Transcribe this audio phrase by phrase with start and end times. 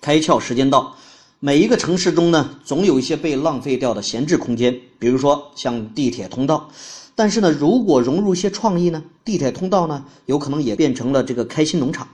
[0.00, 0.94] 开窍时间到。
[1.42, 6.70] 每一个城市中呢，总有一些被浪费掉的闲置空间，比如说像地铁通道。
[7.14, 12.06] 但是呢，如果融入一些创意呢，地铁通道呢，有可能也变成了这个开心农场。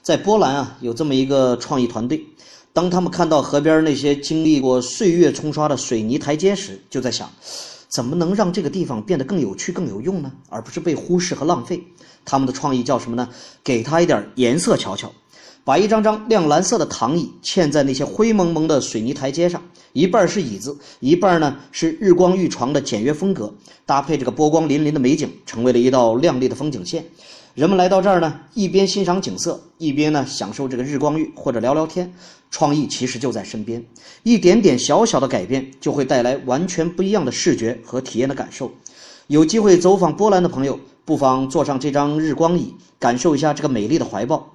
[0.00, 2.24] 在波兰啊，有这么一个创意团队，
[2.72, 7.28] 当他们看到河边那些经历过岁月冲刷的水泥台阶时，就在想，
[7.88, 10.32] 怎么能让这个地方变得更有趣、更有用呢？
[10.48, 11.82] 而不是被忽视和浪费。
[12.24, 13.28] 他们的创意叫什么呢？
[13.64, 15.12] 给它一点颜色瞧瞧。
[15.68, 23.52] 把一张张亮蓝色的躺椅嵌在那些灰蒙蒙的水泥台阶上，一半是椅子，一半呢是日光浴床的简约风格，
[23.84, 27.04] 搭配这个波光粼粼的美景，成为了一道亮丽的风景线。
[27.54, 32.10] 人们来到这儿呢，一边欣赏景色，一边呢享受这个日光浴或者聊聊天。
[32.50, 33.84] 创意其实就在身边，
[34.22, 38.72] 一点点小小的改变就会带来完全不一样的视觉和体验的感受。
[39.26, 44.54] 有机会走访波兰的朋友，不妨坐上这张日光椅，感受一下这个美丽的怀抱。